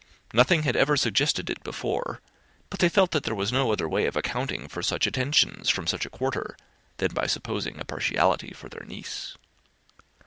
Nothing 0.33 0.63
had 0.63 0.75
ever 0.75 0.97
suggested 0.97 1.47
it 1.51 1.63
before, 1.63 2.21
but 2.71 2.79
they 2.79 2.87
now 2.87 2.93
felt 2.93 3.11
that 3.11 3.21
there 3.21 3.35
was 3.35 3.51
no 3.51 3.71
other 3.71 3.87
way 3.87 4.07
of 4.07 4.15
accounting 4.15 4.67
for 4.67 4.81
such 4.81 5.05
attentions 5.05 5.69
from 5.69 5.85
such 5.85 6.07
a 6.07 6.09
quarter 6.09 6.57
than 6.97 7.13
by 7.13 7.27
supposing 7.27 7.79
a 7.79 7.85
partiality 7.85 8.51
for 8.51 8.67
their 8.67 8.87
niece. 8.87 9.37